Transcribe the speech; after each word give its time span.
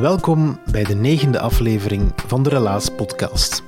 Welkom 0.00 0.60
bij 0.70 0.84
de 0.84 0.94
negende 0.94 1.40
aflevering 1.40 2.12
van 2.26 2.42
de 2.42 2.48
Relaas 2.48 2.88
podcast. 2.88 3.62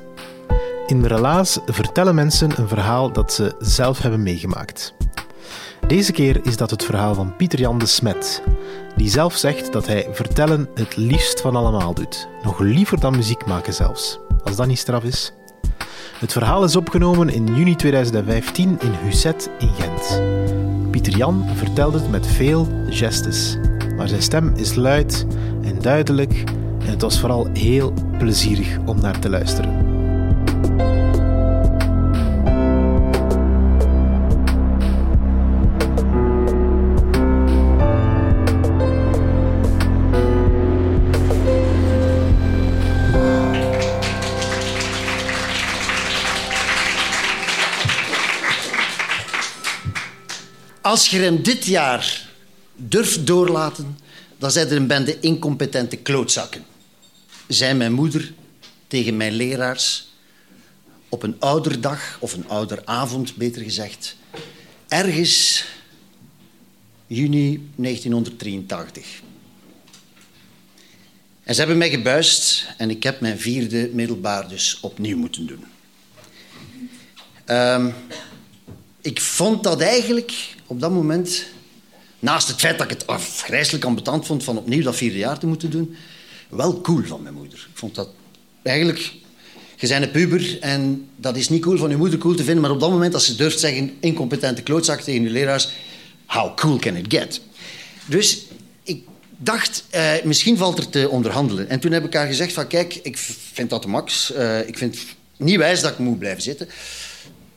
In 0.87 1.03
de 1.03 1.09
Relaas 1.09 1.59
vertellen 1.67 2.15
mensen 2.15 2.59
een 2.59 2.69
verhaal 2.69 3.13
dat 3.13 3.33
ze 3.33 3.55
zelf 3.59 3.99
hebben 3.99 4.23
meegemaakt. 4.23 4.95
Deze 5.87 6.13
keer 6.13 6.47
is 6.47 6.57
dat 6.57 6.71
het 6.71 6.85
verhaal 6.85 7.15
van 7.15 7.37
Pieter 7.37 7.59
Jan 7.59 7.79
de 7.79 7.87
Smet, 7.87 8.43
die 8.97 9.09
zelf 9.09 9.37
zegt 9.37 9.73
dat 9.73 9.87
hij 9.87 10.09
vertellen 10.13 10.69
het 10.75 10.97
liefst 10.97 11.41
van 11.41 11.57
allemaal 11.57 11.95
doet. 11.95 12.29
Nog 12.43 12.59
liever 12.59 13.01
dan 13.01 13.17
muziek 13.17 13.47
maken 13.47 13.75
zelfs, 13.75 14.19
als 14.45 14.57
dat 14.57 14.67
niet 14.67 14.79
straf 14.79 15.05
is. 15.05 15.33
Het 16.19 16.33
verhaal 16.33 16.65
is 16.65 16.77
opgenomen 16.77 17.29
in 17.29 17.55
juni 17.55 17.77
2015 17.77 18.79
in 18.81 18.93
Husset 19.03 19.51
in 19.59 19.71
Gent. 19.79 20.23
Pieter 20.91 21.17
Jan 21.17 21.45
vertelt 21.55 21.95
het 21.95 22.11
met 22.11 22.27
veel 22.27 22.69
gestes, 22.89 23.59
maar 23.99 24.09
zijn 24.09 24.23
stem 24.23 24.53
is 24.57 24.75
luid 24.75 25.27
en 25.63 25.79
duidelijk 25.81 26.45
en 26.79 26.87
het 26.87 27.03
was 27.03 27.21
vooral 27.21 27.49
heel 27.53 27.93
plezierig 28.19 28.79
om 28.87 29.01
naar 29.01 29.19
te 29.19 29.29
luisteren. 29.29 29.87
Als 50.81 51.09
je 51.09 51.19
hem 51.19 51.43
dit 51.43 51.67
jaar 51.67 52.28
durft 52.79 53.27
doorlaten, 53.27 53.99
dan 54.39 54.51
zijn 54.51 54.69
er 54.69 54.77
een 54.77 54.87
bende 54.87 55.21
incompetente 55.21 55.97
klootzakken. 55.97 56.65
Zei 57.47 57.75
mijn 57.75 57.93
moeder 57.93 58.33
tegen 58.87 59.17
mijn 59.17 59.33
leraars 59.33 60.09
op 61.09 61.23
een 61.23 61.37
ouderdag, 61.39 62.17
of 62.21 62.33
een 62.33 62.49
ouderavond 62.49 63.37
beter 63.37 63.63
gezegd, 63.63 64.17
ergens 64.89 65.65
juni 67.07 67.71
1983. 67.77 69.23
En 71.43 71.55
ze 71.55 71.61
hebben 71.61 71.79
mij 71.79 71.91
gebuist 71.91 72.67
en 72.77 72.91
ik 72.91 73.03
heb 73.03 73.21
mijn 73.21 73.39
vierde 73.39 73.91
middelbaar 73.93 74.49
dus 74.49 74.79
opnieuw 74.81 75.17
moeten 75.17 75.47
doen. 75.47 75.65
Um, 77.47 77.95
ik 79.01 79.21
vond 79.21 79.63
dat 79.63 79.81
eigenlijk 79.81 80.55
op 80.67 80.81
dat 80.81 80.91
moment, 80.91 81.47
naast 82.19 82.49
het 82.49 82.61
feit 82.61 82.79
dat 82.79 82.91
ik 82.91 82.99
het 82.99 83.07
afgrijzelijk 83.07 83.85
ambetant 83.85 84.27
vond 84.27 84.45
van 84.45 84.59
opnieuw 84.59 84.83
dat 84.83 84.97
vierde 84.97 85.19
jaar 85.19 85.39
te 85.39 85.47
moeten 85.47 85.71
doen, 85.71 85.97
wel 86.49 86.81
cool 86.81 87.03
van 87.05 87.23
mijn 87.23 87.35
moeder. 87.35 87.59
Ik 87.73 87.79
vond 87.79 87.95
dat 87.95 88.09
eigenlijk, 88.63 89.13
je 89.77 89.89
bent 89.89 90.05
een 90.05 90.11
puber 90.11 90.59
en 90.61 91.09
dat 91.17 91.37
is 91.37 91.49
niet 91.49 91.63
cool 91.63 91.77
van 91.77 91.91
je 91.91 91.97
moeder 91.97 92.19
cool 92.19 92.35
te 92.35 92.45
vinden, 92.45 92.63
maar 92.63 92.71
op 92.71 92.81
dat 92.81 92.91
moment 92.91 93.15
als 93.15 93.27
ze 93.27 93.35
durft 93.35 93.61
zeggen 93.61 93.97
incompetente 94.01 94.63
klootzak 94.63 95.01
tegen 95.01 95.23
je 95.23 95.31
leraars, 95.31 95.69
how 96.27 96.57
cool 96.57 96.79
can 96.79 96.97
it 96.97 97.05
get? 97.09 97.41
Dus 98.07 98.47
ik 98.83 99.03
dacht, 99.37 99.85
uh, 99.95 100.13
misschien 100.25 100.57
valt 100.57 100.79
er 100.79 100.89
te 100.89 101.09
onderhandelen. 101.09 101.69
En 101.69 101.81
toen 101.81 101.93
heb 101.93 102.05
ik 102.05 102.15
haar 102.15 102.27
gezegd 102.27 102.53
van 102.53 102.67
kijk, 102.67 102.95
ik 102.95 103.17
vind 103.53 103.71
dat 103.71 103.83
de 103.83 103.89
max. 103.89 104.33
Uh, 104.33 104.69
ik 104.69 104.79
vind 104.79 104.95
het 104.95 105.07
niet 105.37 105.57
wijs 105.57 105.81
dat 105.81 105.93
ik 105.93 105.99
moet 105.99 106.19
blijven 106.19 106.43
zitten. 106.43 106.69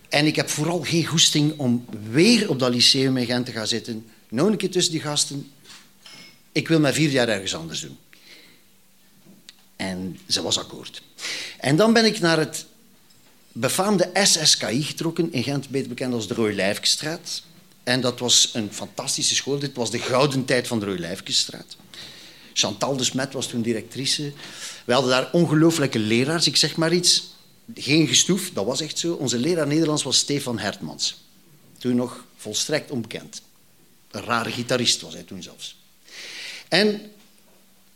En 0.09 0.25
ik 0.25 0.35
heb 0.35 0.49
vooral 0.49 0.79
geen 0.79 1.05
goesting 1.05 1.53
om 1.57 1.85
weer 2.09 2.49
op 2.49 2.59
dat 2.59 2.73
lyceum 2.73 3.17
in 3.17 3.25
Gent 3.25 3.45
te 3.45 3.51
gaan 3.51 3.67
zitten. 3.67 4.05
Nog 4.31 4.47
een 4.47 4.57
keer 4.57 4.71
tussen 4.71 4.91
die 4.91 5.01
gasten. 5.01 5.51
Ik 6.51 6.67
wil 6.67 6.79
mijn 6.79 6.93
vier 6.93 7.09
jaar 7.09 7.27
ergens 7.27 7.55
anders 7.55 7.81
doen. 7.81 7.97
En 9.75 10.19
ze 10.27 10.41
was 10.41 10.59
akkoord. 10.59 11.01
En 11.59 11.75
dan 11.75 11.93
ben 11.93 12.05
ik 12.05 12.19
naar 12.19 12.37
het 12.37 12.65
befaamde 13.51 14.09
SSKI 14.13 14.83
getrokken 14.83 15.33
in 15.33 15.43
Gent, 15.43 15.69
beter 15.69 15.89
bekend 15.89 16.13
als 16.13 16.27
de 16.27 16.33
Rooi-Lijfkestraat. 16.33 17.43
En 17.83 18.01
dat 18.01 18.19
was 18.19 18.49
een 18.53 18.73
fantastische 18.73 19.35
school. 19.35 19.59
Dit 19.59 19.75
was 19.75 19.91
de 19.91 19.99
gouden 19.99 20.45
tijd 20.45 20.67
van 20.67 20.79
de 20.79 20.85
Rooi-Lijfkestraat. 20.85 21.75
Chantal 22.53 22.97
de 22.97 23.03
Smet 23.03 23.33
was 23.33 23.47
toen 23.47 23.61
directrice. 23.61 24.33
We 24.85 24.93
hadden 24.93 25.11
daar 25.11 25.31
ongelooflijke 25.31 25.99
leraars. 25.99 26.47
Ik 26.47 26.55
zeg 26.55 26.75
maar 26.75 26.93
iets 26.93 27.33
geen 27.75 28.07
gestoef, 28.07 28.51
dat 28.53 28.65
was 28.65 28.81
echt 28.81 28.99
zo. 28.99 29.13
Onze 29.13 29.37
leraar 29.37 29.67
Nederlands 29.67 30.03
was 30.03 30.17
Stefan 30.17 30.59
Hertmans. 30.59 31.17
Toen 31.77 31.95
nog 31.95 32.25
volstrekt 32.37 32.91
onbekend. 32.91 33.41
Een 34.11 34.23
rare 34.23 34.51
gitarist 34.51 35.01
was 35.01 35.13
hij 35.13 35.23
toen 35.23 35.43
zelfs. 35.43 35.75
En 36.67 37.01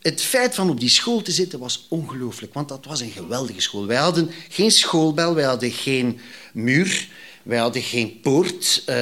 het 0.06 0.22
feit 0.22 0.54
van 0.54 0.70
op 0.70 0.80
die 0.80 0.88
school 0.88 1.22
te 1.22 1.32
zitten 1.32 1.58
was 1.58 1.86
ongelooflijk, 1.88 2.54
want 2.54 2.68
dat 2.68 2.84
was 2.84 3.00
een 3.00 3.10
geweldige 3.10 3.60
school. 3.60 3.86
Wij 3.86 3.96
hadden 3.96 4.30
geen 4.48 4.70
schoolbel, 4.70 5.34
wij 5.34 5.44
hadden 5.44 5.72
geen 5.72 6.20
muur, 6.52 7.08
wij 7.42 7.58
hadden 7.58 7.82
geen 7.82 8.20
poort, 8.20 8.82
uh, 8.86 8.94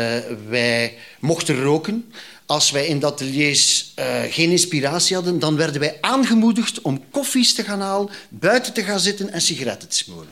wij 0.48 0.98
mochten 1.20 1.62
roken. 1.62 2.12
Als 2.46 2.70
wij 2.70 2.86
in 2.86 2.98
de 2.98 3.06
ateliers 3.06 3.92
uh, 3.98 4.22
geen 4.22 4.50
inspiratie 4.50 5.14
hadden, 5.14 5.38
dan 5.38 5.56
werden 5.56 5.80
wij 5.80 5.98
aangemoedigd 6.00 6.80
om 6.80 7.10
koffies 7.10 7.54
te 7.54 7.64
gaan 7.64 7.80
halen, 7.80 8.10
buiten 8.28 8.72
te 8.72 8.82
gaan 8.82 9.00
zitten 9.00 9.30
en 9.30 9.40
sigaretten 9.40 9.88
te 9.88 9.96
smoren. 9.96 10.28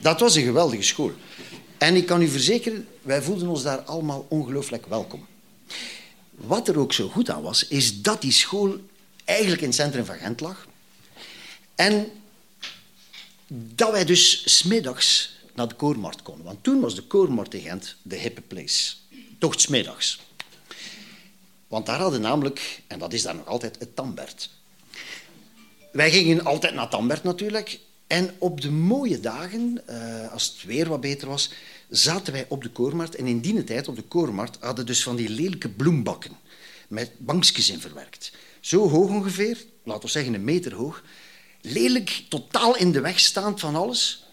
Dat 0.00 0.20
was 0.20 0.34
een 0.34 0.44
geweldige 0.44 0.82
school. 0.82 1.12
En 1.78 1.96
ik 1.96 2.06
kan 2.06 2.22
u 2.22 2.28
verzekeren, 2.28 2.86
wij 3.02 3.22
voelden 3.22 3.48
ons 3.48 3.62
daar 3.62 3.78
allemaal 3.78 4.26
ongelooflijk 4.28 4.86
welkom. 4.86 5.26
Wat 6.34 6.68
er 6.68 6.78
ook 6.78 6.92
zo 6.92 7.08
goed 7.08 7.30
aan 7.30 7.42
was, 7.42 7.68
is 7.68 8.02
dat 8.02 8.20
die 8.20 8.32
school 8.32 8.80
eigenlijk 9.24 9.60
in 9.60 9.68
het 9.68 9.76
centrum 9.76 10.04
van 10.04 10.16
Gent 10.16 10.40
lag. 10.40 10.66
En 11.74 12.10
dat 13.48 13.90
wij 13.90 14.04
dus 14.04 14.56
smiddags 14.58 15.36
naar 15.54 15.68
de 15.68 15.74
koormarkt 15.74 16.22
konden. 16.22 16.44
Want 16.44 16.62
toen 16.62 16.80
was 16.80 16.94
de 16.94 17.02
koormarkt 17.02 17.54
in 17.54 17.60
Gent 17.60 17.96
de 18.02 18.16
hippe 18.16 18.40
place. 18.40 18.94
Toch 19.38 19.60
smiddags. 19.60 20.20
Want 21.68 21.86
daar 21.86 21.98
hadden 21.98 22.20
namelijk, 22.20 22.82
en 22.86 22.98
dat 22.98 23.12
is 23.12 23.22
daar 23.22 23.34
nog 23.34 23.46
altijd, 23.46 23.78
het 23.78 23.96
Tambert. 23.96 24.50
Wij 25.92 26.10
gingen 26.10 26.44
altijd 26.44 26.74
naar 26.74 26.88
Tambert 26.88 27.22
natuurlijk. 27.22 27.80
En 28.06 28.34
op 28.38 28.60
de 28.60 28.70
mooie 28.70 29.20
dagen, 29.20 29.82
uh, 29.90 30.32
als 30.32 30.46
het 30.46 30.62
weer 30.64 30.88
wat 30.88 31.00
beter 31.00 31.28
was, 31.28 31.50
zaten 31.88 32.32
wij 32.32 32.46
op 32.48 32.62
de 32.62 32.70
koormarkt. 32.70 33.14
En 33.14 33.26
in 33.26 33.40
die 33.40 33.64
tijd 33.64 33.88
op 33.88 33.96
de 33.96 34.02
koormarkt 34.02 34.56
hadden 34.60 34.86
dus 34.86 35.02
van 35.02 35.16
die 35.16 35.28
lelijke 35.28 35.68
bloembakken 35.68 36.32
met 36.88 37.10
bankjes 37.18 37.70
in 37.70 37.80
verwerkt. 37.80 38.32
Zo 38.60 38.88
hoog 38.88 39.08
ongeveer, 39.08 39.64
laten 39.84 40.02
we 40.02 40.08
zeggen 40.08 40.34
een 40.34 40.44
meter 40.44 40.74
hoog. 40.74 41.02
Lelijk, 41.60 42.24
totaal 42.28 42.76
in 42.76 42.92
de 42.92 43.00
weg 43.00 43.20
staand 43.20 43.60
van 43.60 43.74
alles. 43.76 44.24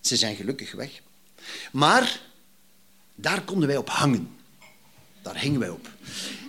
Ze 0.00 0.16
zijn 0.16 0.36
gelukkig 0.36 0.72
weg. 0.72 0.90
Maar 1.72 2.20
daar 3.14 3.42
konden 3.42 3.68
wij 3.68 3.76
op 3.76 3.88
hangen. 3.88 4.30
Daar 5.22 5.38
hingen 5.40 5.60
wij 5.60 5.70
op. 5.70 5.88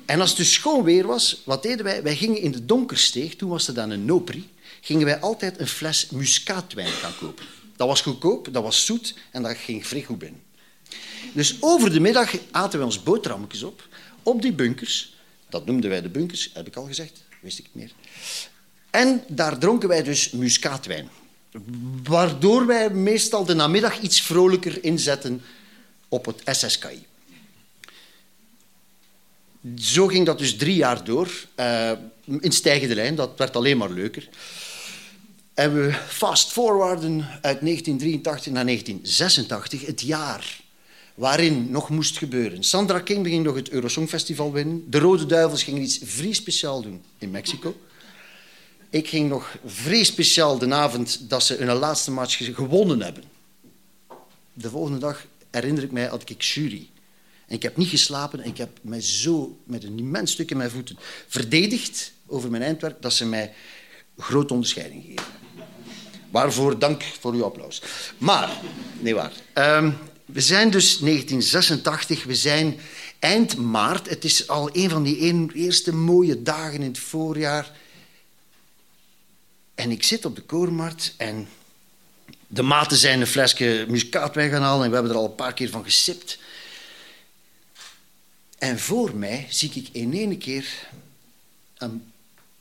En 0.06 0.19
als 0.19 0.30
het 0.30 0.38
dus 0.38 0.54
schoon 0.54 0.84
weer 0.84 1.07
was, 1.07 1.42
wat 1.45 1.63
deden 1.63 1.86
wij? 1.86 2.04
Wij 2.04 2.16
gingen 2.16 2.42
in 2.42 2.52
de 2.52 2.66
donkersteeg, 2.66 3.36
toen 3.36 3.50
was 3.50 3.68
er 3.68 3.74
dan 3.74 3.90
een 3.90 4.06
nopri, 4.06 4.50
gingen 4.81 5.06
wij 5.06 5.19
altijd 5.19 5.60
een 5.60 5.68
fles 5.68 6.10
muskaatwijn 6.10 6.92
gaan 6.92 7.18
kopen. 7.19 7.45
Dat 7.80 7.88
was 7.88 8.02
goedkoop, 8.02 8.48
dat 8.52 8.64
was 8.64 8.86
zoet 8.86 9.14
en 9.31 9.44
dat 9.44 9.58
ging 9.58 9.88
vrij 9.88 10.04
goed 10.04 10.20
binnen. 10.20 10.42
Dus 11.34 11.56
over 11.60 11.92
de 11.92 12.00
middag 12.00 12.34
aten 12.52 12.80
we 12.80 12.86
ons 12.86 13.04
boterhammetjes 13.04 13.64
op, 13.64 13.88
op 14.24 14.42
die 14.42 14.54
bunkers. 14.54 15.16
Dat 15.50 15.66
noemden 15.66 15.90
wij 15.90 16.02
de 16.02 16.10
bunkers, 16.10 16.50
heb 16.54 16.68
ik 16.68 16.76
al 16.76 16.86
gezegd, 16.86 17.24
wist 17.42 17.60
ik 17.60 17.66
niet 17.72 17.84
meer. 17.84 17.92
En 18.90 19.24
daar 19.28 19.58
dronken 19.58 19.90
wij 19.90 20.04
dus 20.04 20.31
muskaatwijn. 20.31 21.10
Waardoor 22.04 22.66
wij 22.66 22.90
meestal 22.90 23.46
de 23.46 23.54
namiddag 23.54 24.00
iets 24.00 24.22
vrolijker 24.22 24.84
inzetten 24.84 25.42
op 26.08 26.26
het 26.26 26.42
SSKI. 26.46 27.06
Zo 29.76 30.08
ging 30.08 30.26
dat 30.26 30.38
dus 30.38 30.56
drie 30.56 30.76
jaar 30.76 31.04
door, 31.04 31.31
uh, 31.56 31.92
in 32.40 32.52
stijgende 32.52 32.96
lijn. 32.96 33.16
Dat 33.16 33.38
werd 33.38 33.56
alleen 33.56 33.78
maar 33.78 33.92
leuker. 33.92 34.30
En 35.59 35.73
we 35.73 35.94
fast 36.07 36.51
forwarden 36.51 37.21
uit 37.41 37.61
1983 37.61 38.51
naar 38.51 38.65
1986, 38.65 39.85
het 39.85 40.01
jaar 40.01 40.61
waarin 41.15 41.71
nog 41.71 41.89
moest 41.89 42.17
gebeuren. 42.17 42.63
Sandra 42.63 43.00
King 43.00 43.27
ging 43.27 43.44
nog 43.44 43.56
het 43.56 43.69
Eurosong 43.69 44.09
Festival 44.09 44.51
winnen. 44.51 44.83
De 44.89 45.00
Rode 45.00 45.25
Duivels 45.25 45.63
gingen 45.63 45.81
iets 45.81 46.00
vrij 46.03 46.33
speciaal 46.33 46.81
doen 46.81 47.03
in 47.17 47.31
Mexico. 47.31 47.75
Ik 48.89 49.07
ging 49.07 49.29
nog 49.29 49.57
vrij 49.65 50.03
speciaal 50.03 50.57
de 50.57 50.73
avond 50.73 51.29
dat 51.29 51.44
ze 51.44 51.56
hun 51.56 51.75
laatste 51.75 52.11
match 52.11 52.56
gewonnen 52.56 53.01
hebben. 53.01 53.23
De 54.53 54.69
volgende 54.69 55.00
dag 55.00 55.25
herinner 55.51 55.83
ik 55.83 55.91
mij, 55.91 56.06
had 56.06 56.29
ik 56.29 56.41
jury. 56.41 56.89
En 57.47 57.56
ik 57.56 57.63
heb 57.63 57.77
niet 57.77 57.89
geslapen 57.89 58.39
en 58.39 58.50
ik 58.50 58.57
heb 58.57 58.79
mij 58.81 59.01
zo 59.01 59.57
met 59.63 59.83
een 59.83 60.00
immens 60.00 60.31
stuk 60.31 60.51
in 60.51 60.57
mijn 60.57 60.71
voeten 60.71 60.97
verdedigd 61.27 62.13
over 62.27 62.50
mijn 62.50 62.63
eindwerk 62.63 63.01
dat 63.01 63.13
ze 63.13 63.25
mij 63.25 63.53
grote 64.17 64.53
onderscheiding 64.53 65.03
gegeven 65.03 65.39
Waarvoor 66.30 66.80
dank 66.80 67.04
voor 67.20 67.34
uw 67.34 67.44
applaus. 67.44 67.81
Maar, 68.18 68.58
nee 69.00 69.16
waar. 69.16 69.31
Um, 69.54 69.98
we 70.26 70.42
zijn 70.42 70.70
dus 70.70 70.98
1986, 70.98 72.24
we 72.24 72.36
zijn 72.36 72.80
eind 73.20 73.58
maart. 73.58 74.10
Het 74.10 74.24
is 74.24 74.48
al 74.48 74.70
een 74.74 74.90
van 74.90 75.04
die 75.04 75.54
eerste 75.54 75.94
mooie 75.94 76.44
dagen 76.44 76.81
in 76.81 76.88
het 76.88 77.00
voorjaar. 77.00 77.72
En 79.76 79.92
ik 79.92 80.04
zit 80.04 80.26
op 80.26 80.36
de 80.36 80.42
korenmarkt 80.42 81.14
en 81.18 81.48
de 82.48 82.62
maten 82.62 82.98
zijn 82.98 83.22
een 83.22 83.28
flesje 83.28 83.86
muskaatwijn 83.88 84.52
gaan 84.52 84.62
halen 84.62 84.84
en 84.84 84.90
we 84.90 84.96
hebben 84.96 85.14
er 85.14 85.20
al 85.20 85.26
een 85.26 85.36
paar 85.36 85.54
keer 85.54 85.70
van 85.70 85.84
gesipt. 85.84 86.40
En 88.58 88.80
voor 88.80 89.16
mij 89.16 89.48
zie 89.50 89.72
ik 89.74 89.90
in 89.92 90.14
één 90.14 90.38
keer 90.38 90.90
een 91.78 92.12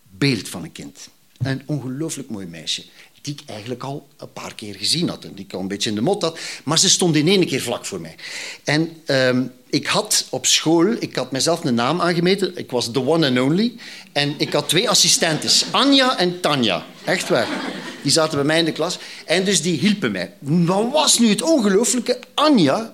beeld 0.02 0.48
van 0.48 0.62
een 0.62 0.72
kind. 0.72 1.08
Een 1.38 1.62
ongelooflijk 1.66 2.28
mooi 2.28 2.46
meisje 2.46 2.84
die 3.20 3.34
ik 3.34 3.40
eigenlijk 3.46 3.82
al 3.82 4.08
een 4.16 4.32
paar 4.32 4.54
keer 4.54 4.74
gezien 4.74 5.08
had 5.08 5.24
en 5.24 5.34
die 5.34 5.44
ik 5.44 5.52
al 5.52 5.60
een 5.60 5.68
beetje 5.68 5.88
in 5.88 5.94
de 5.94 6.02
mot 6.02 6.22
had. 6.22 6.38
Maar 6.64 6.78
ze 6.78 6.88
stond 6.88 7.16
in 7.16 7.28
één 7.28 7.46
keer 7.46 7.60
vlak 7.60 7.86
voor 7.86 8.00
mij. 8.00 8.14
En 8.64 8.96
ehm, 9.04 9.42
ik 9.70 9.86
had 9.86 10.26
op 10.30 10.46
school, 10.46 10.86
ik 10.98 11.16
had 11.16 11.32
mezelf 11.32 11.64
een 11.64 11.74
naam 11.74 12.00
aangemeten. 12.00 12.56
Ik 12.56 12.70
was 12.70 12.90
the 12.92 13.06
one 13.06 13.26
and 13.26 13.38
only. 13.38 13.72
En 14.12 14.34
ik 14.38 14.52
had 14.52 14.68
twee 14.68 14.88
assistentes, 14.88 15.64
Anja 15.70 16.18
en 16.18 16.40
Tanja. 16.40 16.86
Echt 17.04 17.28
waar. 17.28 17.48
Die 18.02 18.12
zaten 18.12 18.36
bij 18.36 18.46
mij 18.46 18.58
in 18.58 18.64
de 18.64 18.72
klas. 18.72 18.98
En 19.26 19.44
dus 19.44 19.62
die 19.62 19.78
hielpen 19.78 20.12
mij. 20.12 20.32
Wat 20.38 20.92
was 20.92 21.18
nu 21.18 21.28
het 21.28 21.42
ongelooflijke? 21.42 22.18
Anja 22.34 22.92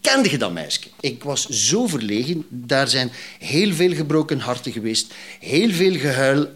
kende 0.00 0.30
je 0.30 0.38
dat 0.38 0.52
meisje? 0.52 0.80
Ik 1.00 1.24
was 1.24 1.48
zo 1.48 1.86
verlegen. 1.86 2.46
Daar 2.48 2.88
zijn 2.88 3.12
heel 3.38 3.72
veel 3.72 3.94
gebroken 3.94 4.38
harten 4.38 4.72
geweest. 4.72 5.12
Heel 5.40 5.70
veel 5.70 5.98
gehuil. 5.98 6.48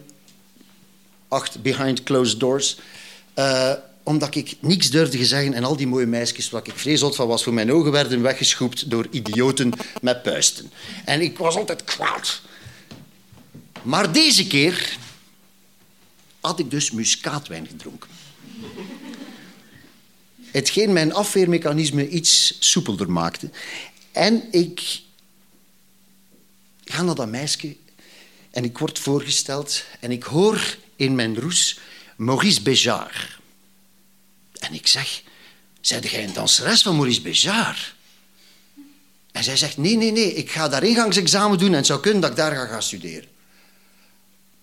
Acht 1.30 1.62
behind 1.62 2.02
closed 2.02 2.40
doors. 2.40 2.76
Uh, 3.34 3.72
omdat 4.02 4.34
ik 4.34 4.56
niks 4.60 4.90
durfde 4.90 5.24
zeggen 5.24 5.54
en 5.54 5.64
al 5.64 5.76
die 5.76 5.86
mooie 5.86 6.06
meisjes, 6.06 6.50
waar 6.50 6.66
ik 6.66 6.72
vreselijk 6.76 7.14
van 7.14 7.28
was 7.28 7.42
voor 7.42 7.54
mijn 7.54 7.72
ogen, 7.72 7.92
werden 7.92 8.22
weggeschoept 8.22 8.90
door 8.90 9.06
idioten 9.10 9.72
met 10.02 10.22
puisten. 10.22 10.72
En 11.04 11.20
ik 11.20 11.38
was 11.38 11.56
altijd 11.56 11.84
kwaad. 11.84 12.40
Maar 13.82 14.12
deze 14.12 14.46
keer 14.46 14.98
had 16.40 16.58
ik 16.58 16.70
dus 16.70 16.90
muskaatwijn 16.90 17.66
gedronken. 17.66 18.10
Hetgeen 20.40 20.92
mijn 20.92 21.12
afweermechanisme 21.12 22.08
iets 22.08 22.56
soepelder 22.58 23.10
maakte. 23.10 23.50
En 24.12 24.42
ik 24.50 25.00
ga 26.84 27.02
naar 27.02 27.14
dat 27.14 27.28
meisje 27.28 27.76
en 28.50 28.64
ik 28.64 28.78
word 28.78 28.98
voorgesteld 28.98 29.84
en 30.00 30.10
ik 30.10 30.22
hoor 30.22 30.76
in 31.00 31.14
mijn 31.14 31.40
roes 31.40 31.78
Maurice 32.16 32.62
Béjart. 32.62 33.38
En 34.58 34.74
ik 34.74 34.86
zeg, 34.86 35.22
zijde 35.80 36.08
jij 36.08 36.24
een 36.24 36.32
danseres 36.32 36.82
van 36.82 36.96
Maurice 36.96 37.20
Béjart? 37.20 37.94
En 39.32 39.44
zij 39.44 39.56
zegt, 39.56 39.76
nee, 39.76 39.96
nee, 39.96 40.12
nee, 40.12 40.34
ik 40.34 40.50
ga 40.50 40.68
daar 40.68 40.82
ingangsexamen 40.82 41.58
doen 41.58 41.68
en 41.68 41.74
het 41.74 41.86
zou 41.86 42.00
kunnen 42.00 42.20
dat 42.20 42.30
ik 42.30 42.36
daar 42.36 42.54
ga 42.54 42.66
gaan 42.66 42.82
studeren. 42.82 43.28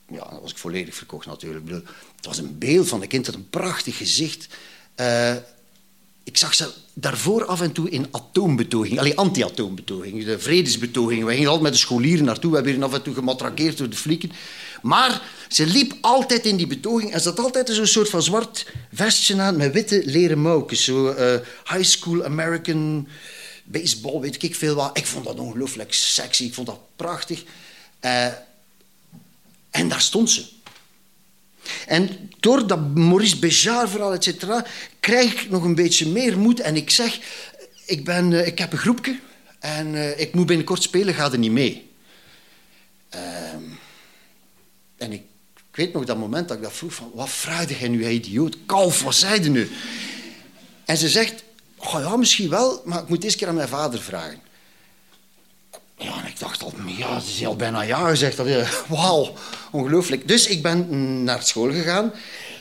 Ja, 0.09 0.29
dan 0.29 0.41
was 0.41 0.51
ik 0.51 0.57
volledig 0.57 0.95
verkocht 0.95 1.25
natuurlijk. 1.25 1.69
Het 2.15 2.25
was 2.25 2.37
een 2.37 2.57
beeld 2.57 2.87
van 2.87 3.01
een 3.01 3.07
kind, 3.07 3.25
dat 3.25 3.35
een 3.35 3.49
prachtig 3.49 3.97
gezicht. 3.97 4.47
Uh, 4.95 5.35
ik 6.27 6.37
zag 6.37 6.53
ze 6.53 6.69
daarvoor 6.93 7.45
af 7.45 7.61
en 7.61 7.71
toe 7.71 7.89
in 7.89 8.07
atoombetoging, 8.11 8.99
alleen 8.99 9.15
anti-atoombetoging, 9.15 10.25
de 10.25 10.39
vredesbetoging. 10.39 11.23
We 11.23 11.31
gingen 11.31 11.47
altijd 11.47 11.63
met 11.63 11.73
de 11.73 11.79
scholieren 11.79 12.25
naartoe, 12.25 12.51
we 12.51 12.61
werden 12.61 12.83
af 12.83 12.93
en 12.93 13.01
toe 13.01 13.13
gematraqueerd 13.13 13.77
door 13.77 13.89
de 13.89 13.95
flieken. 13.95 14.31
Maar 14.81 15.21
ze 15.49 15.65
liep 15.65 15.93
altijd 16.01 16.45
in 16.45 16.57
die 16.57 16.67
betoging 16.67 17.11
en 17.11 17.21
ze 17.21 17.29
had 17.29 17.39
altijd 17.39 17.69
zo'n 17.69 17.85
soort 17.85 18.09
van 18.09 18.23
zwart 18.23 18.65
vestje 18.93 19.41
aan 19.41 19.57
met 19.57 19.73
witte 19.73 20.01
leren 20.05 20.39
mouwtjes. 20.41 20.83
Zo 20.83 21.09
uh, 21.09 21.15
high 21.65 21.83
school 21.83 22.23
American 22.23 23.07
baseball, 23.63 24.19
weet 24.19 24.43
ik 24.43 24.55
veel 24.55 24.75
wat. 24.75 24.97
Ik 24.97 25.05
vond 25.05 25.25
dat 25.25 25.39
ongelooflijk 25.39 25.93
sexy, 25.93 26.43
ik 26.43 26.53
vond 26.53 26.67
dat 26.67 26.79
prachtig. 26.95 27.43
Uh, 28.01 28.25
en 29.69 29.89
daar 29.89 30.01
stond 30.01 30.29
ze. 30.29 30.45
En 31.87 32.29
door 32.39 32.67
dat 32.67 32.95
Maurice 32.95 33.39
Béjart 33.39 33.89
verhaal, 33.89 34.13
et 34.13 34.23
cetera, 34.23 34.65
krijg 34.99 35.33
ik 35.33 35.49
nog 35.49 35.63
een 35.63 35.75
beetje 35.75 36.07
meer 36.07 36.37
moed. 36.37 36.59
En 36.59 36.75
ik 36.75 36.89
zeg, 36.89 37.19
ik, 37.85 38.05
ben, 38.05 38.31
uh, 38.31 38.47
ik 38.47 38.57
heb 38.59 38.71
een 38.71 38.77
groepje 38.77 39.19
en 39.59 39.93
uh, 39.93 40.19
ik 40.19 40.33
moet 40.33 40.45
binnenkort 40.45 40.81
spelen, 40.81 41.13
ga 41.13 41.31
er 41.31 41.37
niet 41.37 41.51
mee. 41.51 41.89
Uh, 43.15 43.21
en 44.97 45.11
ik, 45.11 45.21
weet 45.71 45.93
nog 45.93 46.05
dat 46.05 46.17
moment 46.17 46.47
dat 46.47 46.57
ik 46.57 46.63
dat 46.63 46.73
vroeg 46.73 46.93
van, 46.93 47.11
wat 47.13 47.29
vraagde 47.29 47.77
jij 47.77 47.87
nu, 47.87 48.07
idioot? 48.07 48.57
Kalf, 48.65 49.03
wat 49.03 49.15
zei 49.15 49.49
nu? 49.49 49.69
En 50.85 50.97
ze 50.97 51.09
zegt, 51.09 51.43
oh 51.77 51.99
ja, 51.99 52.15
misschien 52.15 52.49
wel, 52.49 52.81
maar 52.85 53.01
ik 53.01 53.09
moet 53.09 53.23
eens 53.23 53.35
keer 53.35 53.47
aan 53.47 53.55
mijn 53.55 53.67
vader 53.67 54.01
vragen. 54.01 54.41
Ja, 55.97 56.21
en 56.21 56.27
ik 56.27 56.39
dacht 56.39 56.63
al, 56.63 56.73
ja, 56.85 57.19
ze 57.19 57.31
is 57.31 57.45
al 57.45 57.55
bijna 57.55 57.81
ja 57.81 58.09
gezegd. 58.09 58.41
Wauw, 58.87 59.33
ongelooflijk. 59.71 60.27
Dus 60.27 60.47
ik 60.47 60.61
ben 60.61 61.23
naar 61.23 61.43
school 61.43 61.71
gegaan. 61.71 62.11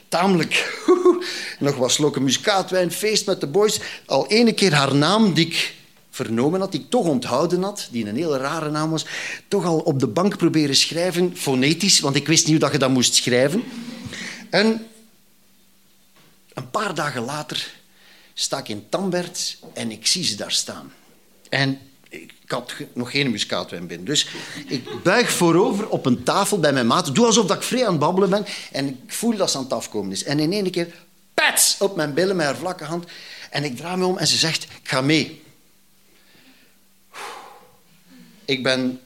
Tamelijk, 0.09 0.83
nog 1.59 1.77
wat 1.77 1.91
slokken 1.91 2.23
muskaatwijn, 2.23 2.93
feest 2.93 3.27
met 3.27 3.41
de 3.41 3.47
boys. 3.47 3.81
Al 4.07 4.27
ene 4.27 4.53
keer 4.53 4.75
haar 4.75 4.95
naam 4.95 5.35
die 5.35 5.47
ik 5.47 5.75
vernomen 6.11 6.61
had, 6.61 6.73
die 6.73 6.81
ik 6.81 6.91
toch 6.91 7.07
onthouden 7.07 7.63
had, 7.63 7.89
die 7.91 8.07
een 8.07 8.17
hele 8.17 8.39
rare 8.39 8.71
naam 8.71 8.91
was, 8.91 9.07
toch 9.49 9.65
al 9.65 9.79
op 9.79 10.01
de 10.01 10.07
bank 10.07 10.37
proberen 10.37 10.77
schrijven, 10.77 11.37
fonetisch, 11.37 12.01
want 12.01 12.17
ik 12.17 12.27
wist 12.27 12.43
niet 12.43 12.53
hoe 12.53 12.61
dat 12.65 12.73
je 12.73 12.79
dat 12.79 12.91
moest 12.91 13.15
schrijven. 13.15 13.63
En 14.51 14.87
een 16.55 16.71
paar 16.71 16.95
dagen 16.95 17.23
later 17.23 17.75
sta 18.35 18.59
ik 18.59 18.69
in 18.69 18.87
Tambert 18.89 19.59
en 19.73 19.91
ik 19.91 20.07
zie 20.07 20.25
ze 20.25 20.37
daar 20.37 20.53
staan. 20.53 20.93
En 21.49 21.79
ik 22.23 22.33
had 22.47 22.73
nog 22.93 23.11
geen 23.11 23.31
muskaatwijn 23.31 23.87
binnen. 23.87 24.07
Dus 24.07 24.29
ik 24.67 25.03
buig 25.03 25.31
voorover 25.31 25.89
op 25.89 26.07
een 26.07 26.23
tafel 26.23 26.61
bij 26.61 26.73
mijn 26.73 26.87
maat. 26.87 27.15
Doe 27.15 27.27
alsof 27.27 27.55
ik 27.55 27.63
vrij 27.63 27.85
aan 27.85 27.91
het 27.91 28.01
babbelen 28.01 28.31
ben. 28.31 28.47
En 28.73 28.89
ik 28.89 28.97
voel 29.07 29.37
dat 29.37 29.51
ze 29.51 29.57
aan 29.57 29.63
het 29.63 29.73
afkomen 29.73 30.13
is. 30.13 30.25
En 30.25 30.39
in 30.39 30.53
één 30.53 30.71
keer, 30.71 30.89
pats, 31.35 31.77
op 31.79 31.97
mijn 31.97 32.15
billen 32.15 32.37
met 32.37 32.47
haar 32.47 32.57
vlakke 32.57 32.85
hand. 32.85 33.05
En 33.51 33.65
ik 33.65 33.77
draai 33.77 33.97
me 33.97 34.05
om 34.05 34.19
en 34.19 34.27
ze 34.27 34.37
zegt, 34.37 34.65
ik 34.65 34.89
ga 34.89 35.01
mee. 35.01 35.43
Ik 38.45 38.63
ben 38.63 39.01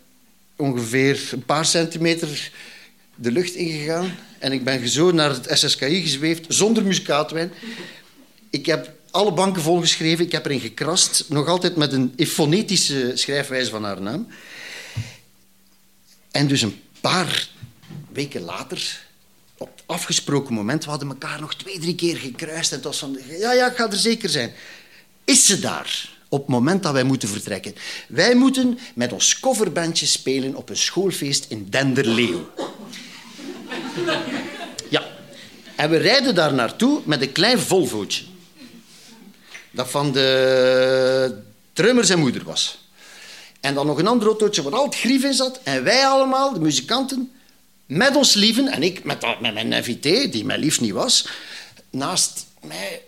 ongeveer 0.57 1.29
een 1.33 1.45
paar 1.45 1.65
centimeter 1.67 2.51
de 3.15 3.33
lucht 3.33 3.55
ingegaan. 3.55 4.17
En 4.39 4.53
ik 4.53 4.65
ben 4.65 4.89
zo 4.89 5.11
naar 5.11 5.31
het 5.31 5.49
SSKI 5.59 6.03
gezweefd, 6.03 6.45
zonder 6.49 6.85
muskaatwijn. 6.85 7.53
Ik 8.51 8.67
heb 8.67 8.93
alle 9.11 9.33
banken 9.33 9.63
volgeschreven. 9.63 10.25
Ik 10.25 10.33
heb 10.33 10.45
erin 10.45 10.61
gekrast. 10.61 11.25
Nog 11.29 11.47
altijd 11.47 11.77
met 11.77 11.93
een 11.93 12.15
fonetische 12.27 13.13
schrijfwijze 13.15 13.71
van 13.71 13.85
haar 13.85 14.03
naam. 14.03 14.27
En 16.31 16.47
dus 16.47 16.63
een 16.63 16.81
paar 17.01 17.49
weken 18.13 18.41
later, 18.41 19.07
op 19.57 19.71
het 19.75 19.85
afgesproken 19.87 20.55
moment, 20.55 20.85
we 20.85 20.91
hadden 20.91 21.09
elkaar 21.09 21.41
nog 21.41 21.55
twee, 21.55 21.79
drie 21.79 21.95
keer 21.95 22.17
gekruist. 22.17 22.71
En 22.71 22.77
het 22.77 22.87
was 22.87 22.99
van, 22.99 23.19
ja, 23.29 23.53
ja, 23.53 23.71
ik 23.71 23.77
ga 23.77 23.91
er 23.91 23.97
zeker 23.97 24.29
zijn. 24.29 24.53
Is 25.25 25.47
ze 25.47 25.59
daar? 25.59 26.19
Op 26.29 26.41
het 26.41 26.49
moment 26.49 26.83
dat 26.83 26.93
wij 26.93 27.05
moeten 27.05 27.29
vertrekken. 27.29 27.75
Wij 28.09 28.35
moeten 28.35 28.79
met 28.95 29.13
ons 29.13 29.41
coverbandje 29.41 30.07
spelen 30.07 30.55
op 30.55 30.69
een 30.69 30.77
schoolfeest 30.77 31.47
in 31.49 31.67
Denderleeuw. 31.71 32.51
Ja. 34.89 35.03
En 35.77 35.91
we 35.91 35.97
rijden 35.97 36.35
daar 36.35 36.55
naartoe 36.55 37.01
met 37.05 37.23
een 37.23 37.33
klein 37.33 37.59
Volvootje 37.59 38.25
dat 39.71 39.91
van 39.91 40.13
de 40.13 41.43
drummer 41.73 42.05
zijn 42.05 42.19
moeder 42.19 42.45
was. 42.45 42.79
En 43.61 43.75
dan 43.75 43.87
nog 43.87 43.99
een 43.99 44.07
ander 44.07 44.27
autootje 44.27 44.63
waar 44.63 44.75
al 44.75 44.85
het 44.85 44.95
grief 44.95 45.25
in 45.25 45.35
zat. 45.35 45.61
En 45.63 45.85
wij 45.85 46.07
allemaal, 46.07 46.53
de 46.53 46.61
muzikanten, 46.61 47.33
met 47.87 48.17
ons 48.17 48.35
lieven, 48.35 48.69
en 48.69 48.83
ik 48.83 49.05
met, 49.05 49.41
met 49.41 49.55
mijn 49.55 49.73
invité, 49.73 50.29
die 50.29 50.45
mijn 50.45 50.61
lief 50.61 50.81
niet 50.81 50.93
was, 50.93 51.29
naast 51.91 52.47
mij 52.61 53.03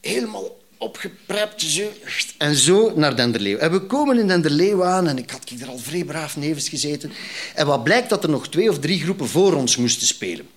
helemaal 0.00 0.60
opgeprept 0.78 1.62
zo, 1.62 1.92
en 2.38 2.56
zo 2.56 2.92
naar 2.96 3.16
Denderleeuw. 3.16 3.58
En 3.58 3.70
we 3.70 3.80
komen 3.80 4.18
in 4.18 4.26
Denderleeuw 4.26 4.84
aan 4.84 5.08
en 5.08 5.18
ik 5.18 5.30
had 5.30 5.50
er 5.60 5.68
al 5.68 5.78
vrij 5.78 6.04
braaf 6.04 6.36
nevens 6.36 6.68
gezeten. 6.68 7.12
En 7.54 7.66
wat 7.66 7.84
blijkt 7.84 8.08
dat 8.08 8.24
er 8.24 8.30
nog 8.30 8.48
twee 8.48 8.70
of 8.70 8.78
drie 8.78 9.00
groepen 9.00 9.28
voor 9.28 9.54
ons 9.54 9.76
moesten 9.76 10.06
spelen. 10.06 10.48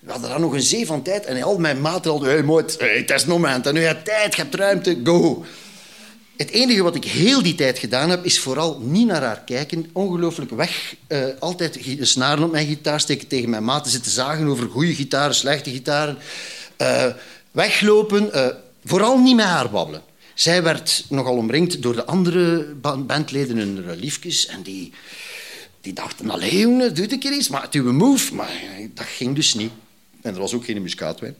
We 0.00 0.10
hadden 0.10 0.30
dan 0.30 0.40
nog 0.40 0.52
een 0.52 0.62
zee 0.62 0.86
van 0.86 1.02
tijd 1.02 1.24
en 1.24 1.42
al 1.42 1.58
mijn 1.58 1.80
maten 1.80 2.10
hadden... 2.10 2.28
Hey, 2.30 2.42
mooi, 2.42 2.64
hey, 2.78 2.96
het 2.96 3.10
is 3.10 3.24
moment, 3.24 3.66
en 3.66 3.74
nu 3.74 3.80
je 3.80 4.02
tijd, 4.02 4.34
je 4.34 4.42
hebt 4.42 4.54
ruimte, 4.54 5.00
go. 5.04 5.44
Het 6.36 6.50
enige 6.50 6.82
wat 6.82 6.94
ik 6.94 7.04
heel 7.04 7.42
die 7.42 7.54
tijd 7.54 7.78
gedaan 7.78 8.10
heb, 8.10 8.24
is 8.24 8.38
vooral 8.40 8.78
niet 8.82 9.06
naar 9.06 9.22
haar 9.22 9.42
kijken. 9.46 9.90
Ongelooflijk 9.92 10.50
weg. 10.50 10.94
eh, 11.06 11.24
altijd 11.38 11.78
snaren 12.00 12.44
op 12.44 12.50
mijn 12.50 12.66
gitaar 12.66 13.00
steken, 13.00 13.28
tegen 13.28 13.50
mijn 13.50 13.64
maten 13.64 13.90
zitten 13.90 14.10
zagen 14.12 14.46
over 14.46 14.68
goede 14.68 14.94
gitaren, 14.94 15.34
slechte 15.34 15.70
gitaren. 15.70 16.18
Eh, 16.76 17.06
weglopen. 17.50 18.32
eh, 18.32 18.46
vooral 18.84 19.18
niet 19.18 19.36
met 19.36 19.44
haar 19.44 19.70
babbelen. 19.70 20.02
Zij 20.34 20.62
werd 20.62 21.04
nogal 21.08 21.36
omringd 21.36 21.82
door 21.82 21.94
de 21.94 22.04
andere 22.04 22.64
ba- 22.80 22.96
bandleden, 22.96 23.56
hun 23.56 23.96
liefjes. 23.96 24.46
En 24.46 24.62
die, 24.62 24.92
die 25.80 25.92
dachten, 25.92 26.30
allee 26.30 26.58
jongen, 26.58 26.94
doe 26.94 27.12
een 27.12 27.18
keer 27.18 27.32
eens. 27.32 27.48
Maar 27.48 27.66
doe 27.70 27.92
move. 27.92 28.34
Maar 28.34 28.48
eh, 28.78 28.86
dat 28.94 29.06
ging 29.06 29.34
dus 29.36 29.54
niet. 29.54 29.70
En 30.22 30.34
er 30.34 30.40
was 30.40 30.52
ook 30.52 30.64
geen 30.64 30.82
muskaatwijn. 30.82 31.36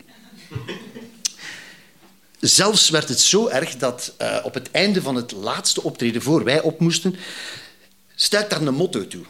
Zelfs 2.40 2.88
werd 2.88 3.08
het 3.08 3.20
zo 3.20 3.48
erg 3.48 3.76
dat 3.76 4.14
eh, 4.16 4.38
op 4.42 4.54
het 4.54 4.70
einde 4.70 5.02
van 5.02 5.14
het 5.14 5.32
laatste 5.32 5.82
optreden, 5.82 6.22
voor 6.22 6.44
wij 6.44 6.60
op 6.60 6.80
moesten, 6.80 7.16
stuit 8.14 8.50
daar 8.50 8.62
een 8.62 8.74
motto 8.74 9.06
toe. 9.06 9.24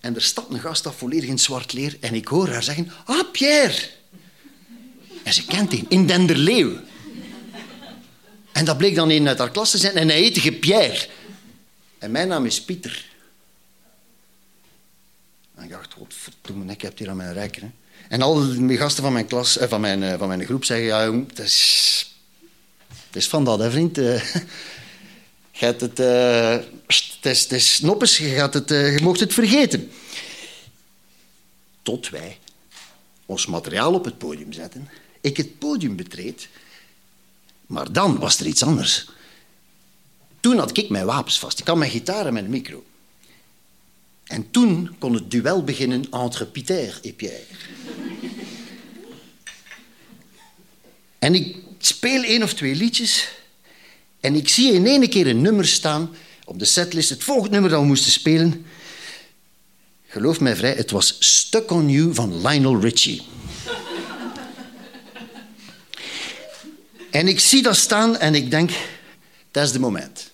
En 0.00 0.14
er 0.14 0.22
stapt 0.22 0.52
een 0.52 0.60
gast 0.60 0.86
af 0.86 0.96
volledig 0.96 1.28
in 1.28 1.38
zwart 1.38 1.72
leer 1.72 1.96
en 2.00 2.14
ik 2.14 2.28
hoor 2.28 2.48
haar 2.48 2.62
zeggen, 2.62 2.92
ah, 3.04 3.30
Pierre. 3.32 3.88
En 5.22 5.32
ze 5.32 5.44
kent 5.44 5.72
hem, 5.72 5.86
in 5.88 6.06
Denderleeuw. 6.06 6.80
En 8.52 8.64
dat 8.64 8.78
bleek 8.78 8.94
dan 8.94 9.10
een 9.10 9.28
uit 9.28 9.38
haar 9.38 9.50
klas 9.50 9.70
te 9.70 9.78
zijn 9.78 9.96
en 9.96 10.08
hij 10.08 10.18
heette 10.18 10.52
Pierre. 10.52 11.08
En 11.98 12.10
mijn 12.10 12.28
naam 12.28 12.46
is 12.46 12.62
Pieter. 12.62 13.04
En 15.54 15.64
ik 15.64 15.70
dacht, 15.70 15.94
wat 15.98 16.14
verdomme, 16.14 16.72
ik 16.72 16.82
heb 16.82 16.98
hier 16.98 17.10
aan 17.10 17.16
mijn 17.16 17.32
rijker. 17.32 17.70
En 18.08 18.22
al 18.22 18.66
de 18.66 18.76
gasten 18.76 19.02
van 19.02 19.12
mijn, 19.12 19.26
klas, 19.26 19.58
eh, 19.58 19.68
van 19.68 19.80
mijn, 19.80 20.02
eh, 20.02 20.18
van 20.18 20.28
mijn 20.28 20.44
groep 20.44 20.64
zeggen, 20.64 20.86
ja 20.86 21.04
jong, 21.04 21.28
het 21.28 21.38
is, 21.38 22.16
het 23.06 23.16
is 23.16 23.28
van 23.28 23.44
dat, 23.44 23.58
hè 23.58 23.70
vriend. 23.70 23.98
Eh, 23.98 24.22
het, 25.52 26.00
eh, 26.00 26.58
het 27.20 27.52
is, 27.52 27.80
het 27.82 28.16
je, 28.16 28.28
gaat 28.28 28.54
het, 28.54 28.68
je 28.68 28.98
mocht 29.02 29.20
het 29.20 29.34
vergeten. 29.34 29.90
Tot 31.82 32.08
wij 32.08 32.38
ons 33.26 33.46
materiaal 33.46 33.94
op 33.94 34.04
het 34.04 34.18
podium 34.18 34.52
zetten, 34.52 34.88
ik 35.20 35.36
het 35.36 35.58
podium 35.58 35.96
betreed, 35.96 36.48
maar 37.66 37.92
dan 37.92 38.18
was 38.18 38.40
er 38.40 38.46
iets 38.46 38.62
anders. 38.62 39.08
Toen 40.40 40.58
had 40.58 40.76
ik 40.76 40.88
mijn 40.88 41.06
wapens 41.06 41.38
vast. 41.38 41.58
Ik 41.60 41.66
had 41.66 41.76
mijn 41.76 41.90
gitaar 41.90 42.26
en 42.26 42.32
mijn 42.32 42.48
micro. 42.48 42.84
En 44.26 44.50
toen 44.50 44.96
kon 44.98 45.14
het 45.14 45.30
duel 45.30 45.64
beginnen 45.64 46.10
entre 46.10 46.46
Pieter 46.46 46.98
en 47.02 47.14
Pierre. 47.14 47.44
En 51.26 51.34
ik 51.34 51.56
speel 51.78 52.22
één 52.22 52.42
of 52.42 52.54
twee 52.54 52.74
liedjes 52.74 53.28
en 54.20 54.34
ik 54.34 54.48
zie 54.48 54.72
in 54.72 54.86
één 54.86 55.08
keer 55.08 55.26
een 55.26 55.40
nummer 55.40 55.66
staan 55.66 56.16
op 56.44 56.58
de 56.58 56.64
setlist, 56.64 57.10
het 57.10 57.24
volgende 57.24 57.50
nummer 57.50 57.70
dat 57.70 57.80
we 57.80 57.86
moesten 57.86 58.12
spelen. 58.12 58.66
Geloof 60.06 60.40
mij 60.40 60.56
vrij, 60.56 60.72
het 60.72 60.90
was 60.90 61.16
Stuck 61.18 61.70
on 61.70 61.88
You 61.88 62.14
van 62.14 62.46
Lionel 62.46 62.80
Richie. 62.80 63.22
en 67.10 67.28
ik 67.28 67.40
zie 67.40 67.62
dat 67.62 67.76
staan 67.76 68.16
en 68.16 68.34
ik 68.34 68.50
denk, 68.50 68.70
dat 69.50 69.64
is 69.64 69.72
de 69.72 69.78
moment. 69.78 70.30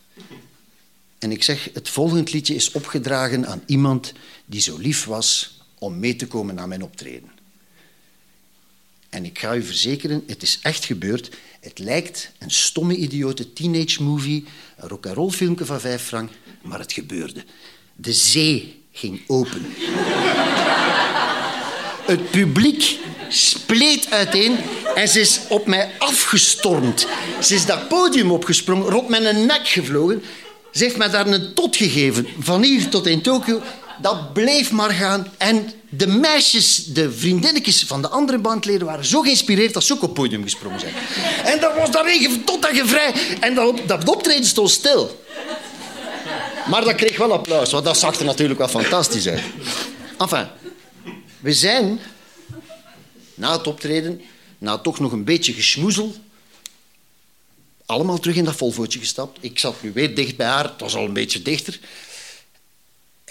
En 1.18 1.32
ik 1.32 1.42
zeg, 1.42 1.68
het 1.74 1.88
volgende 1.88 2.32
liedje 2.32 2.54
is 2.54 2.70
opgedragen 2.70 3.46
aan 3.46 3.62
iemand 3.66 4.12
die 4.46 4.60
zo 4.60 4.78
lief 4.78 5.04
was 5.04 5.58
om 5.78 5.98
mee 5.98 6.16
te 6.16 6.26
komen 6.26 6.54
naar 6.54 6.68
mijn 6.68 6.82
optreden. 6.82 7.41
En 9.12 9.24
ik 9.24 9.38
ga 9.38 9.54
u 9.54 9.62
verzekeren, 9.62 10.22
het 10.26 10.42
is 10.42 10.58
echt 10.62 10.84
gebeurd. 10.84 11.30
Het 11.60 11.78
lijkt 11.78 12.30
een 12.38 12.50
stomme, 12.50 12.96
idiote 12.96 13.52
teenage 13.52 14.02
movie, 14.02 14.44
een 14.76 14.88
rock'n'roll 14.88 15.30
filmpje 15.30 15.64
van 15.64 15.80
vijf 15.80 16.02
frank, 16.02 16.30
maar 16.62 16.78
het 16.78 16.92
gebeurde. 16.92 17.44
De 17.96 18.12
zee 18.12 18.82
ging 18.92 19.20
open. 19.26 19.66
Het 22.06 22.30
publiek 22.30 22.98
spleet 23.28 24.10
uiteen 24.10 24.56
en 24.94 25.08
ze 25.08 25.20
is 25.20 25.40
op 25.48 25.66
mij 25.66 25.90
afgestormd. 25.98 27.06
Ze 27.42 27.54
is 27.54 27.66
dat 27.66 27.88
podium 27.88 28.30
opgesprongen, 28.30 28.88
rond 28.88 29.08
mijn 29.08 29.46
nek 29.46 29.68
gevlogen. 29.68 30.22
Ze 30.72 30.84
heeft 30.84 30.96
mij 30.96 31.10
daar 31.10 31.26
een 31.26 31.54
tot 31.54 31.76
gegeven, 31.76 32.26
van 32.38 32.62
hier 32.62 32.88
tot 32.88 33.06
in 33.06 33.22
Tokio. 33.22 33.62
Dat 34.00 34.32
bleef 34.32 34.70
maar 34.70 34.90
gaan. 34.90 35.32
En 35.36 35.72
de 35.88 36.06
meisjes, 36.06 36.84
de 36.84 37.12
vriendinnetjes 37.12 37.82
van 37.82 38.02
de 38.02 38.08
andere 38.08 38.38
bandleden 38.38 38.86
waren 38.86 39.04
zo 39.04 39.20
geïnspireerd 39.20 39.74
dat 39.74 39.84
ze 39.84 39.92
ook 39.92 40.02
op 40.02 40.08
het 40.08 40.18
podium 40.18 40.42
gesprongen 40.42 40.80
zijn. 40.80 40.94
En 41.44 41.60
dat 41.60 41.76
was 41.76 41.90
daar 41.90 42.04
tot 42.44 42.62
dat 42.62 42.70
gevrij. 42.76 43.14
En 43.40 43.54
dat, 43.54 43.80
dat 43.86 44.08
optreden 44.08 44.44
stond 44.44 44.70
stil. 44.70 45.24
Maar 46.68 46.84
dat 46.84 46.94
kreeg 46.94 47.16
wel 47.16 47.32
applaus, 47.32 47.72
want 47.72 47.84
dat 47.84 47.98
zag 47.98 48.18
er 48.18 48.24
natuurlijk 48.24 48.58
wel 48.58 48.68
fantastisch 48.68 49.28
uit. 49.28 49.42
Enfin, 50.18 50.46
we 51.40 51.52
zijn 51.52 52.00
na 53.34 53.52
het 53.52 53.66
optreden, 53.66 54.20
na 54.58 54.78
toch 54.78 55.00
nog 55.00 55.12
een 55.12 55.24
beetje 55.24 55.52
geschmoezel, 55.52 56.14
allemaal 57.86 58.18
terug 58.18 58.36
in 58.36 58.44
dat 58.44 58.56
Volvootje 58.56 58.98
gestapt. 58.98 59.38
Ik 59.40 59.58
zat 59.58 59.82
nu 59.82 59.92
weer 59.92 60.14
dicht 60.14 60.36
bij 60.36 60.46
haar, 60.46 60.64
het 60.64 60.80
was 60.80 60.94
al 60.94 61.04
een 61.04 61.12
beetje 61.12 61.42
dichter. 61.42 61.78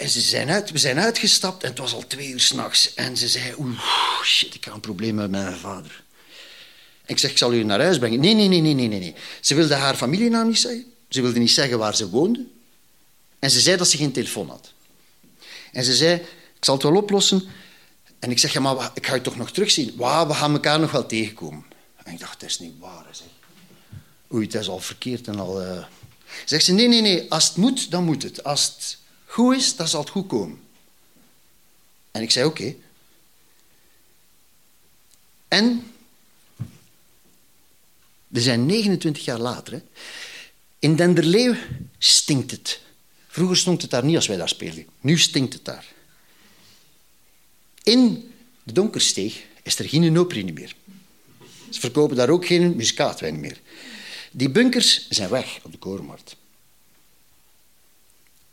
En 0.02 0.10
ze 0.10 0.20
zijn 0.20 0.50
uit, 0.50 0.70
we 0.70 0.78
zijn 0.78 0.98
uitgestapt 0.98 1.62
en 1.62 1.68
het 1.68 1.78
was 1.78 1.94
al 1.94 2.06
twee 2.06 2.28
uur 2.28 2.40
s'nachts. 2.40 2.94
En 2.94 3.16
ze 3.16 3.28
zei, 3.28 3.54
oeh, 3.58 3.80
shit, 4.24 4.54
ik 4.54 4.64
heb 4.64 4.74
een 4.74 4.80
probleem 4.80 5.14
met 5.14 5.30
mijn 5.30 5.56
vader. 5.56 6.02
Ik 7.06 7.18
zeg, 7.18 7.30
ik 7.30 7.38
zal 7.38 7.52
u 7.52 7.62
naar 7.62 7.80
huis 7.80 7.98
brengen. 7.98 8.20
Nee, 8.20 8.34
nee, 8.34 8.48
nee, 8.48 8.60
nee, 8.60 8.74
nee, 8.74 8.88
nee. 8.88 9.14
Ze 9.40 9.54
wilde 9.54 9.74
haar 9.74 9.94
familienaam 9.94 10.48
niet 10.48 10.58
zeggen. 10.58 10.84
Ze 11.08 11.20
wilde 11.22 11.38
niet 11.38 11.50
zeggen 11.50 11.78
waar 11.78 11.96
ze 11.96 12.08
woonde. 12.08 12.46
En 13.38 13.50
ze 13.50 13.60
zei 13.60 13.76
dat 13.76 13.88
ze 13.88 13.96
geen 13.96 14.12
telefoon 14.12 14.48
had. 14.48 14.72
En 15.72 15.84
ze 15.84 15.94
zei, 15.94 16.14
ik 16.56 16.64
zal 16.64 16.74
het 16.74 16.82
wel 16.82 16.96
oplossen. 16.96 17.44
En 18.18 18.30
ik 18.30 18.38
zeg, 18.38 18.52
ja, 18.52 18.60
maar 18.60 18.90
ik 18.94 19.06
ga 19.06 19.14
je 19.14 19.20
toch 19.20 19.36
nog 19.36 19.50
terugzien. 19.50 19.92
Wauw, 19.96 20.26
we 20.26 20.34
gaan 20.34 20.52
elkaar 20.52 20.80
nog 20.80 20.90
wel 20.90 21.06
tegenkomen. 21.06 21.64
En 22.04 22.12
ik 22.12 22.20
dacht, 22.20 22.40
dat 22.40 22.48
is 22.48 22.58
niet 22.58 22.78
waar. 22.78 23.04
Zeg. 23.10 23.26
Oei, 24.32 24.44
het 24.44 24.54
is 24.54 24.68
al 24.68 24.80
verkeerd 24.80 25.26
en 25.26 25.38
al... 25.38 25.62
eh. 25.62 25.84
Zegt 26.44 26.64
ze, 26.64 26.72
nee, 26.72 26.88
nee, 26.88 27.00
nee, 27.00 27.30
als 27.30 27.48
het 27.48 27.56
moet, 27.56 27.90
dan 27.90 28.04
moet 28.04 28.22
het. 28.22 28.44
Als 28.44 28.64
het 28.64 29.00
goed 29.32 29.56
is, 29.56 29.76
dan 29.76 29.88
zal 29.88 30.00
het 30.00 30.10
goed 30.10 30.26
komen. 30.26 30.60
En 32.10 32.22
ik 32.22 32.30
zei, 32.30 32.46
oké. 32.46 32.74
En 35.48 35.92
we 38.28 38.40
zijn 38.40 38.66
29 38.66 39.24
jaar 39.24 39.38
later. 39.38 39.72
Hè. 39.72 39.82
In 40.78 40.96
Denderleeuw 40.96 41.54
stinkt 41.98 42.50
het. 42.50 42.80
Vroeger 43.28 43.56
stond 43.56 43.82
het 43.82 43.90
daar 43.90 44.04
niet 44.04 44.16
als 44.16 44.26
wij 44.26 44.36
daar 44.36 44.48
speelden. 44.48 44.86
Nu 45.00 45.18
stinkt 45.18 45.52
het 45.52 45.64
daar. 45.64 45.86
In 47.82 48.32
de 48.62 48.72
Donkersteeg 48.72 49.44
is 49.62 49.78
er 49.78 49.88
geen 49.88 50.12
Nopri 50.12 50.52
meer. 50.52 50.76
Ze 51.70 51.80
verkopen 51.80 52.16
daar 52.16 52.28
ook 52.28 52.46
geen 52.46 52.76
muskaatwijn 52.76 53.40
meer. 53.40 53.60
Die 54.30 54.50
bunkers 54.50 55.08
zijn 55.08 55.28
weg 55.28 55.58
op 55.62 55.72
de 55.72 55.78
korenmarkt. 55.78 56.36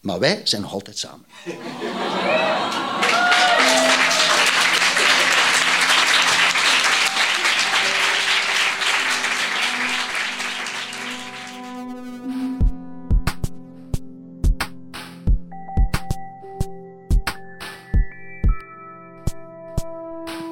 Maar 0.01 0.19
wij 0.19 0.41
zijn 0.43 0.61
nog 0.61 0.73
altijd 0.73 0.97
samen. 0.97 1.25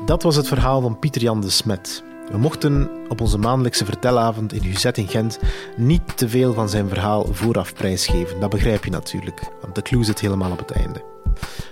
Dat 0.05 0.23
was 0.23 0.35
het 0.35 0.47
verhaal 0.47 0.81
van 0.81 0.99
Pieter 0.99 1.21
Jan 1.21 1.41
de 1.41 1.49
Smet. 1.49 2.03
We 2.31 2.37
mochten 2.37 2.89
op 3.07 3.21
onze 3.21 3.37
maandelijkse 3.37 3.85
vertelavond 3.85 4.53
in 4.53 4.61
Huzet 4.61 4.97
in 4.97 5.07
Gent 5.07 5.39
niet 5.77 6.17
te 6.17 6.29
veel 6.29 6.53
van 6.53 6.69
zijn 6.69 6.89
verhaal 6.89 7.25
vooraf 7.31 7.73
prijsgeven. 7.73 8.39
Dat 8.39 8.49
begrijp 8.49 8.85
je 8.85 8.91
natuurlijk, 8.91 9.41
want 9.61 9.75
de 9.75 9.81
clue 9.81 10.03
zit 10.03 10.19
helemaal 10.19 10.51
op 10.51 10.59
het 10.59 10.71
einde. 10.71 11.03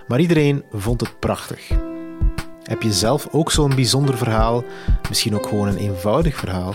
Maar 0.08 0.20
iedereen 0.20 0.64
vond 0.72 1.00
het 1.00 1.20
prachtig. 1.20 1.68
Heb 2.62 2.82
je 2.82 2.92
zelf 2.92 3.28
ook 3.30 3.50
zo'n 3.50 3.74
bijzonder 3.74 4.16
verhaal, 4.16 4.64
misschien 5.08 5.34
ook 5.34 5.46
gewoon 5.46 5.68
een 5.68 5.76
eenvoudig 5.76 6.36
verhaal? 6.36 6.74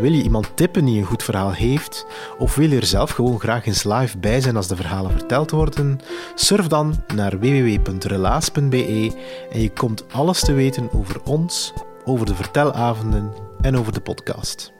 Wil 0.00 0.12
je 0.12 0.22
iemand 0.22 0.56
tippen 0.56 0.84
die 0.84 0.98
een 0.98 1.06
goed 1.06 1.22
verhaal 1.22 1.52
heeft? 1.52 2.06
Of 2.38 2.54
wil 2.54 2.70
je 2.70 2.76
er 2.76 2.86
zelf 2.86 3.10
gewoon 3.10 3.40
graag 3.40 3.66
eens 3.66 3.84
live 3.84 4.18
bij 4.18 4.40
zijn 4.40 4.56
als 4.56 4.68
de 4.68 4.76
verhalen 4.76 5.10
verteld 5.10 5.50
worden? 5.50 6.00
Surf 6.34 6.66
dan 6.66 7.02
naar 7.14 7.38
www.relaas.be 7.38 9.12
en 9.50 9.60
je 9.60 9.70
komt 9.70 10.04
alles 10.12 10.40
te 10.40 10.52
weten 10.52 10.92
over 10.92 11.20
ons, 11.24 11.72
over 12.08 12.26
de 12.26 12.34
vertelavonden 12.34 13.32
en 13.60 13.76
over 13.76 13.92
de 13.92 14.00
podcast. 14.00 14.72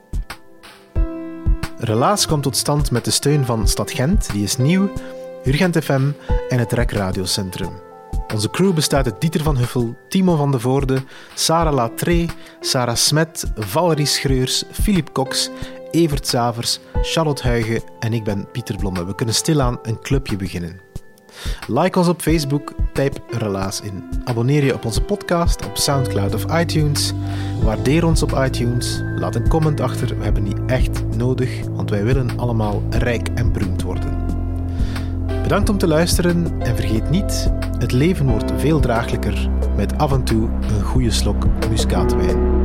Relaas 1.78 2.26
komt 2.26 2.42
tot 2.42 2.56
stand 2.56 2.90
met 2.90 3.04
de 3.04 3.10
steun 3.10 3.44
van 3.44 3.68
Stad 3.68 3.90
Gent, 3.90 4.32
die 4.32 4.42
is 4.42 4.56
nieuw, 4.56 4.90
Urgent 5.44 5.84
FM 5.84 6.10
en 6.48 6.58
het 6.58 6.72
Rek 6.72 6.90
Radiocentrum. 6.90 7.72
Onze 8.34 8.50
crew 8.50 8.74
bestaat 8.74 9.04
uit 9.04 9.20
Dieter 9.20 9.42
van 9.42 9.56
Huffel, 9.56 9.96
Timo 10.08 10.36
van 10.36 10.50
de 10.50 10.60
Voorde, 10.60 11.02
Sarah 11.34 11.74
Latré, 11.74 12.26
Sarah 12.60 12.96
Smet, 12.96 13.44
Valerie 13.56 14.06
Schreurs, 14.06 14.64
Philip 14.72 15.12
Cox, 15.12 15.50
Evert 15.90 16.26
Savers, 16.26 16.80
Charlotte 17.02 17.42
Huigen 17.42 17.82
en 17.98 18.12
ik 18.12 18.24
ben 18.24 18.50
Pieter 18.50 18.76
Blomme. 18.76 19.06
We 19.06 19.14
kunnen 19.14 19.34
stilaan 19.34 19.78
een 19.82 20.00
clubje 20.00 20.36
beginnen. 20.36 20.87
Like 21.66 21.98
ons 21.98 22.08
op 22.08 22.20
Facebook, 22.22 22.72
typ 22.92 23.22
Relaas 23.30 23.80
in. 23.80 24.08
Abonneer 24.24 24.64
je 24.64 24.74
op 24.74 24.84
onze 24.84 25.02
podcast 25.02 25.66
op 25.66 25.76
Soundcloud 25.76 26.34
of 26.34 26.60
iTunes. 26.60 27.12
Waardeer 27.62 28.06
ons 28.06 28.22
op 28.22 28.42
iTunes. 28.44 29.02
Laat 29.16 29.34
een 29.34 29.48
comment 29.48 29.80
achter, 29.80 30.18
we 30.18 30.24
hebben 30.24 30.44
die 30.44 30.64
echt 30.66 31.16
nodig, 31.16 31.60
want 31.70 31.90
wij 31.90 32.04
willen 32.04 32.38
allemaal 32.38 32.82
rijk 32.90 33.28
en 33.34 33.52
beroemd 33.52 33.82
worden. 33.82 34.26
Bedankt 35.42 35.68
om 35.68 35.78
te 35.78 35.86
luisteren 35.86 36.60
en 36.60 36.76
vergeet 36.76 37.10
niet, 37.10 37.52
het 37.78 37.92
leven 37.92 38.26
wordt 38.26 38.52
veel 38.56 38.80
draaglijker 38.80 39.50
met 39.76 39.98
af 39.98 40.12
en 40.12 40.24
toe 40.24 40.48
een 40.48 40.82
goede 40.82 41.10
slok 41.10 41.44
muskaatwijn. 41.70 42.57